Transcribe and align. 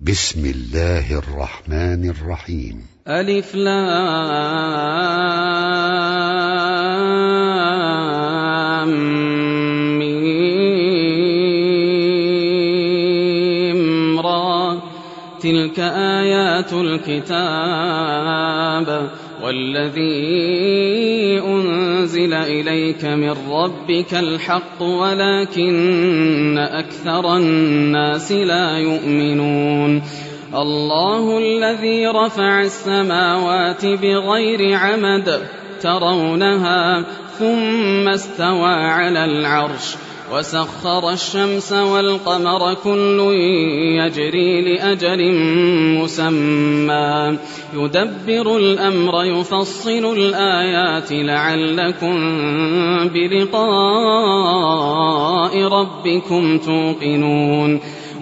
بسم 0.00 0.46
الله 0.46 1.18
الرحمن 1.18 2.10
الرحيم. 2.10 2.86
ألف 3.08 3.54
لام 3.54 3.80
را. 14.20 14.82
تلك 15.42 15.78
آيات 15.78 16.72
الكتاب 16.72 17.68
والذي 19.42 20.97
أنزل 21.98 22.34
إليك 22.34 23.04
من 23.04 23.34
ربك 23.50 24.14
الحق 24.14 24.82
ولكن 24.82 26.58
أكثر 26.58 27.36
الناس 27.36 28.32
لا 28.32 28.78
يؤمنون. 28.78 30.02
الله 30.54 31.38
الذي 31.38 32.06
رفع 32.06 32.60
السماوات 32.60 33.86
بغير 33.86 34.74
عمد 34.74 35.40
ترونها 35.82 37.04
ثم 37.38 38.08
استوى 38.08 38.74
على 38.74 39.24
العرش. 39.24 40.07
وسخر 40.32 41.10
الشمس 41.10 41.72
والقمر 41.72 42.74
كل 42.74 43.20
يجري 44.00 44.60
لأجل 44.60 45.32
مسمى. 45.98 47.38
يدبر 47.74 48.56
الأمر 48.56 49.24
يفصل 49.24 50.16
الآيات 50.16 51.12
لعلكم 51.12 52.18
بلقاء 53.08 54.18
ربكم 55.62 56.58
توقنون. 56.58 57.80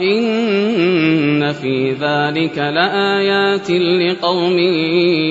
إن 0.00 1.52
في 1.52 1.92
ذلك 1.92 2.58
لآيات 2.58 3.70
لقوم 3.70 4.58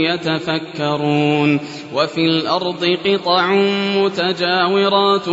يتفكرون 0.08 1.60
وفي 1.94 2.26
الأرض 2.26 2.98
قطع 3.06 3.56
متجاورات 3.98 5.28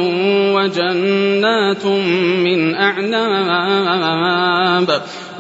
وجنات 0.55 1.87
من 2.45 2.75
أعناب 2.75 4.11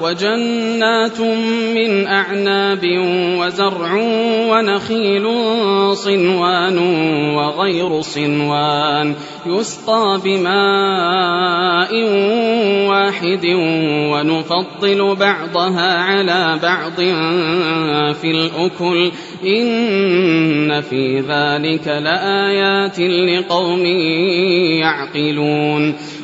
وجنات 0.02 1.20
من 1.74 2.06
أعناب 2.06 2.82
وزرع 3.38 3.94
ونخيل 4.50 5.26
صنوان 5.92 6.78
وغير 7.36 8.00
صنوان 8.00 9.14
يسقى 9.46 10.20
بماء 10.24 11.92
واحد 12.88 13.44
ونفضل 13.86 15.16
بعضها 15.16 15.98
على 15.98 16.58
بعض 16.62 16.96
في 18.14 18.30
الأكل. 18.30 19.10
إن 19.46 20.80
في 20.80 21.20
ذلك 21.20 21.88
لآيات 21.88 23.00
لقوم 23.00 23.86
يعقلون. 24.80 25.94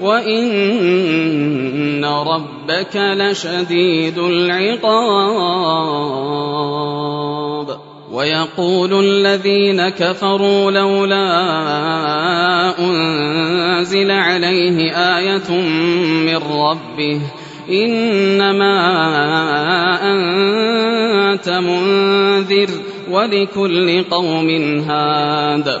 وإن 0.00 0.44
ربك 2.04 2.96
لشديد 2.96 4.18
العقاب 4.18 5.66
ويقول 8.12 9.04
الذين 9.04 9.88
كفروا 9.88 10.70
لولا 10.70 11.28
أنزل 12.78 14.10
عليه 14.10 14.92
آية 15.16 15.50
من 16.26 16.36
ربه 16.36 17.20
إنما 17.70 18.76
أنت 20.02 21.48
منذر 21.48 22.68
ولكل 23.10 24.04
قوم 24.10 24.48
هاد 24.80 25.80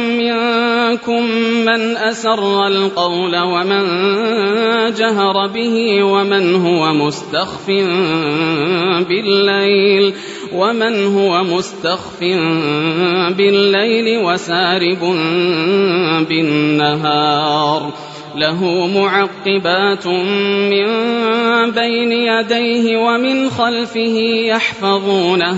منكم 0.91 1.23
من 1.65 1.97
أسر 1.97 2.67
القول 2.67 3.37
ومن 3.37 3.83
جهر 4.93 5.47
به 5.47 6.03
ومن 6.03 6.55
هو 6.55 6.93
مستخف 6.93 7.67
بالليل 9.09 10.13
ومن 10.53 11.05
هو 11.05 11.43
مستخف 11.43 12.19
بالليل 13.37 14.25
وسارب 14.25 14.99
بالنهار 16.29 17.93
له 18.35 18.87
معقبات 18.87 20.07
من 20.07 20.87
بين 21.71 22.11
يديه 22.11 22.97
ومن 22.97 23.49
خلفه 23.49 24.17
يحفظونه 24.45 25.57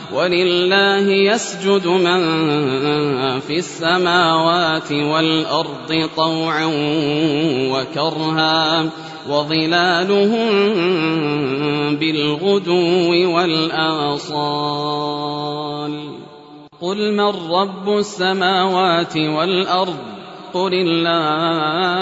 ولله 0.13 1.11
يسجد 1.11 1.87
من 1.87 2.19
في 3.39 3.57
السماوات 3.57 4.91
والأرض 4.91 6.09
طوعا 6.17 6.65
وكرها 7.71 8.89
وظلالهم 9.29 10.49
بالغدو 11.95 13.35
والآصال 13.35 14.71
قل 16.81 17.13
من 17.13 17.51
رب 17.51 17.97
السماوات 17.97 19.17
والأرض 19.17 19.97
قل 20.53 20.73
الله 20.73 22.01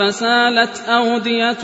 فسالت 0.00 0.88
أودية 0.88 1.58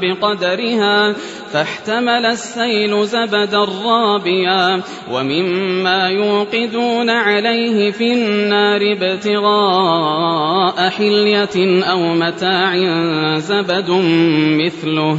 بقدرها 0.00 1.14
فاحتمل 1.52 2.26
السيل 2.26 3.06
زبدا 3.06 3.64
رابيا 3.84 4.82
ومما 5.10 6.08
يوقدون 6.08 7.10
عليه 7.10 7.90
في 7.90 8.12
النار 8.12 8.80
ابتغاء 8.92 10.88
حلية 10.90 11.84
أو 11.90 12.14
متاع 12.14 12.74
زبد 13.38 13.90
مثله 14.60 15.18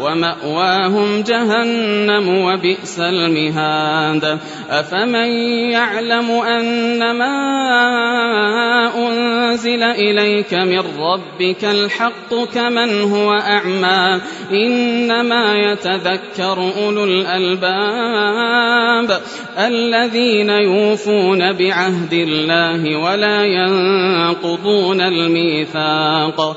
ومأواهم 0.00 1.22
جهنم 1.22 2.28
وبئس 2.28 3.00
المهاد. 3.00 4.38
أفمن 4.70 5.28
يعلم 5.70 6.30
أن 6.30 7.16
ما 7.18 7.34
أنزل 8.96 9.82
إليك 9.82 10.54
من 10.54 10.82
ربك 10.98 11.64
الحق 11.64 12.34
كمن 12.54 13.02
هو 13.02 13.32
أعمى؟ 13.32 14.20
إنما 14.52 15.58
يتذكر 15.58 16.70
أولو 16.84 17.04
الألباب 17.04 18.64
الذين 19.58 20.50
يوفون 20.50 21.52
بعهد 21.52 22.12
الله 22.12 22.96
ولا 22.96 23.44
ينقضون 23.44 25.00
الميثاق. 25.00 26.56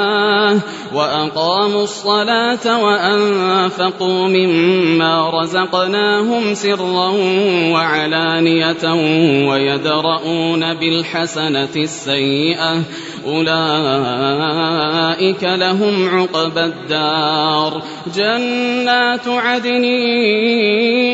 وأقاموا 0.93 1.83
الصلاة 1.83 2.83
وأنفقوا 2.83 4.27
مما 4.27 5.29
رزقناهم 5.41 6.53
سرا 6.53 7.09
وعلانية 7.73 8.83
ويدرؤون 9.49 10.73
بالحسنة 10.73 11.75
السيئة 11.75 12.83
أولئك 13.25 14.63
لهم 15.43 16.09
عقبى 16.09 16.63
الدار. 16.63 17.81
جنات 18.15 19.27
عدن 19.27 19.83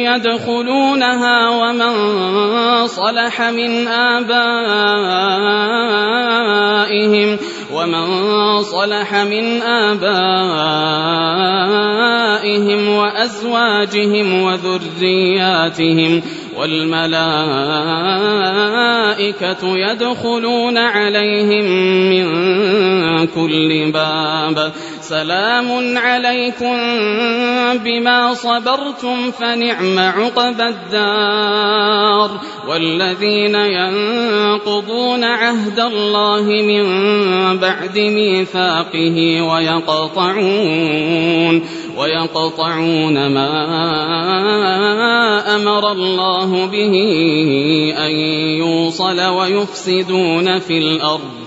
يدخلونها 0.08 1.50
ومن 1.50 1.94
صلح 2.88 3.42
من 3.42 3.88
آبائهم 3.88 4.58
ومن 7.74 8.08
صلح 8.64 9.16
من 9.16 9.62
آبائهم 9.62 10.08
وأزواجهم 12.90 14.42
وذرياتهم 14.42 16.22
والملائكة 16.58 17.18
يدخلون 19.64 20.78
عليهم 20.78 21.66
من 22.10 22.28
كل 23.28 23.92
باب. 23.92 24.72
سلام 25.02 25.98
عليكم 25.98 26.78
بما 27.84 28.34
صبرتم 28.34 29.32
فنعم 29.32 30.00
عقبى 30.00 30.68
الدار. 30.68 32.32
والذين 32.68 33.56
ينقضون 33.56 35.24
عهد 35.24 35.80
الله 35.80 36.44
من 36.44 36.84
بعد 37.58 38.00
ميثاقه 38.00 39.42
ويقطعون. 39.42 40.98
ويقطعون 41.98 43.27
ما 43.27 43.56
أمر 45.56 45.92
الله 45.92 46.66
به 46.66 46.94
أن 47.98 48.12
يوصل 48.62 49.22
ويفسدون 49.22 50.60
في 50.60 50.77
الأرض. 50.77 51.47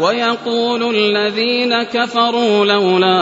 ويقول 0.00 0.94
الذين 0.94 1.82
كفروا 1.82 2.64
لولا 2.64 3.18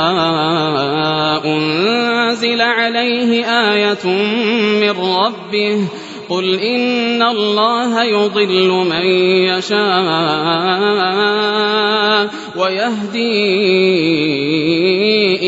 أنزل 1.44 2.60
عليه 2.60 3.44
آية 3.44 4.06
من 4.80 4.90
ربه 4.90 5.88
قل 6.28 6.54
إن 6.60 7.22
الله 7.22 8.04
يضل 8.04 8.68
من 8.68 9.06
يشاء 9.46 9.86
ويهدي 12.56 13.46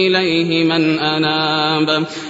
إليه 0.06 0.64
من 0.64 1.00
أناب 1.00 2.04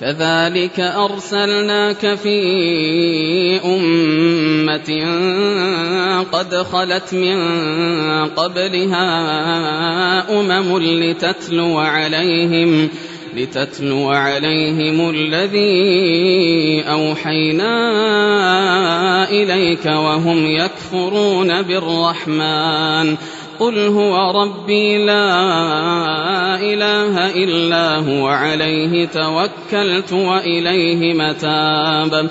كذلك 0.00 0.80
أرسلناك 0.80 2.14
في 2.14 2.38
أمة 3.64 5.04
قد 6.32 6.54
خلت 6.54 7.14
من 7.14 7.38
قبلها 8.26 9.06
أمم 10.40 10.78
لتتلو 10.78 11.78
عليهم 11.78 12.88
لتتلو 13.36 14.10
عليهم 14.10 15.10
الذي 15.10 16.84
أوحينا 16.90 17.70
إليك 19.30 19.86
وهم 19.86 20.46
يكفرون 20.46 21.62
بالرحمن 21.62 23.16
قل 23.60 23.78
هو 23.78 24.42
ربي 24.42 24.98
لا 25.04 25.24
إله 26.60 27.30
إلا 27.44 27.96
هو 27.96 28.26
عليه 28.26 29.06
توكلت 29.06 30.12
وإليه 30.12 31.14
متاب 31.14 32.30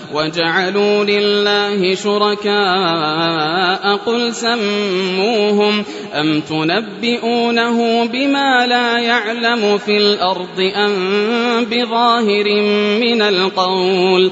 وجعلوا 0.13 1.03
لله 1.03 1.95
شركاء 1.95 3.95
قل 3.95 4.35
سموهم 4.35 5.83
أم 6.13 6.41
تنبئونه 6.41 8.05
بما 8.05 8.67
لا 8.67 8.99
يعلم 8.99 9.77
في 9.77 9.97
الأرض 9.97 10.71
أم 10.75 11.65
بظاهر 11.65 12.61
من 13.01 13.21
القول 13.21 14.31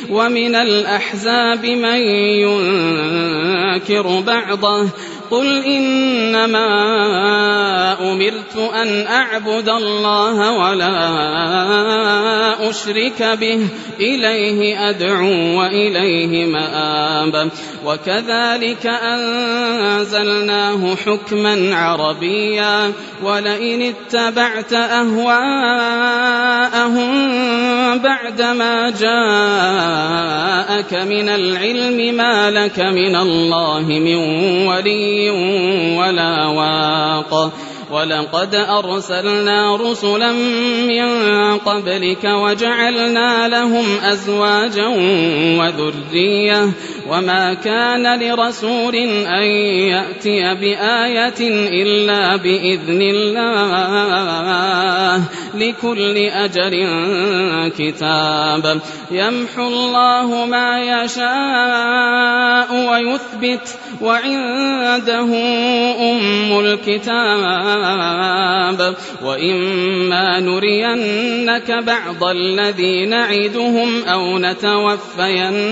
ومن 0.11 0.55
الأحزاب 0.55 1.65
من 1.65 1.99
ينكر 2.43 4.19
بعضه 4.19 4.89
قل 5.31 5.65
إنما 5.65 6.67
أمرت 8.11 8.55
أن 8.75 9.07
أعبد 9.07 9.69
الله 9.69 10.51
ولا 10.51 10.91
أشرك 12.69 13.23
به 13.23 13.67
إليه 13.99 14.89
أدعو 14.89 15.59
وإليه 15.59 16.45
مآب 16.45 17.49
وكذلك 17.85 18.85
أنزلناه 18.85 20.95
حكما 20.95 21.75
عربيا 21.75 22.91
ولئن 23.23 23.81
اتبعت 23.81 24.73
أهواءهم 24.73 26.11
بعدما 27.97 28.89
جاءك 28.89 30.93
من 30.93 31.29
العلم 31.29 32.17
ما 32.17 32.51
لك 32.51 32.79
من 32.79 33.15
الله 33.15 33.85
من 33.87 34.15
ولي 34.67 35.20
ولا 35.99 36.47
واق. 36.47 37.51
ولقد 37.91 38.55
أرسلنا 38.55 39.75
رسلا 39.75 40.31
من 40.87 41.07
قبلك 41.57 42.23
وجعلنا 42.23 43.47
لهم 43.47 43.85
أزواجا 44.03 44.87
وذرية 45.59 46.69
وما 47.09 47.53
كان 47.53 48.19
لرسول 48.19 48.95
أن 49.25 49.43
يأتي 49.91 50.55
بآية 50.55 51.41
إلا 51.83 52.35
بإذن 52.35 53.01
الله 53.01 53.91
لكل 55.53 56.17
أجل 56.17 56.89
كتاب 57.77 58.81
يمحو 59.11 59.67
الله 59.67 60.45
ما 60.45 60.81
يشاء 60.81 62.75
ويثبت 62.89 63.77
وعنده 64.01 65.29
أم 66.11 66.59
الكتاب 66.59 67.75
وإما 69.23 70.39
نرينك 70.39 71.71
بعض 71.71 72.23
الذي 72.23 73.05
نعدهم 73.05 74.03
أو 74.03 74.37
نتوفينك 74.37 75.71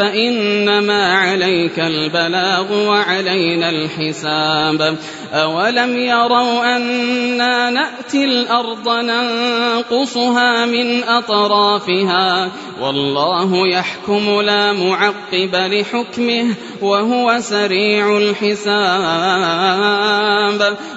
فإنما 0.00 1.14
عليك 1.14 1.78
البلاغ 1.78 2.88
وعلينا 2.88 3.70
الحساب. 3.70 4.96
أولم 5.32 5.96
يروا 5.96 6.76
أنا 6.76 7.70
نأتي 7.70 8.24
الأرض 8.24 8.88
ننقصها 8.88 10.66
من 10.66 11.02
أطرافها؟ 11.02 12.50
والله 12.80 13.68
يحكم 13.68 14.40
لا 14.40 14.72
معقب 14.72 15.54
لحكمه 15.54 16.54
وهو 16.82 17.40
سريع 17.40 18.18
الحساب. 18.18 18.70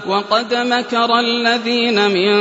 وقد 0.07 0.53
مكر 0.53 1.19
الذين 1.19 2.11
من 2.11 2.33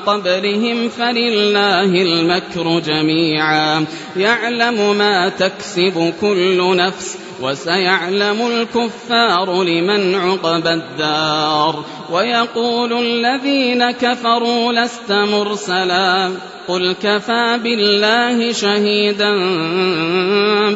قبلهم 0.00 0.88
فلله 0.88 2.02
المكر 2.02 2.80
جميعا. 2.80 3.84
يعلم 4.16 4.98
ما 4.98 5.28
تكسب 5.28 5.83
كل 6.20 6.76
نفس 6.76 7.18
وسيعلم 7.42 8.46
الكفار 8.46 9.62
لمن 9.62 10.14
عقب 10.14 10.66
الدار 10.66 11.84
ويقول 12.12 12.92
الذين 12.92 13.90
كفروا 13.90 14.72
لست 14.72 15.12
مرسلا 15.12 16.30
قل 16.68 16.92
كفى 17.02 17.58
بالله 17.62 18.52
شهيدا 18.52 19.32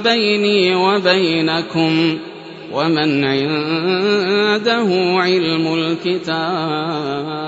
بيني 0.03 0.75
وبينكم 0.75 2.19
ومن 2.73 3.25
عنده 3.25 4.88
علم 5.19 5.75
الكتاب 5.75 7.38